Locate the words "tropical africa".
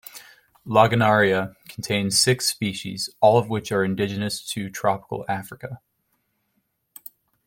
4.67-5.79